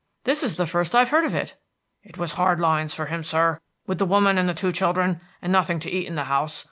"This 0.23 0.41
is 0.41 0.55
the 0.55 0.65
first 0.65 0.95
I've 0.95 1.09
heard 1.11 1.25
of 1.25 1.35
it." 1.35 1.57
"It 2.01 2.17
was 2.17 2.31
hard 2.31 2.59
lines 2.59 2.91
for 2.95 3.05
him, 3.05 3.23
sir, 3.23 3.59
with 3.85 3.99
the 3.99 4.05
woman 4.07 4.39
and 4.39 4.49
the 4.49 4.55
two 4.55 4.71
children, 4.71 5.21
and 5.43 5.51
nothing 5.51 5.79
to 5.81 5.91
eat 5.91 6.07
in 6.07 6.15
the 6.15 6.23
house. 6.23 6.59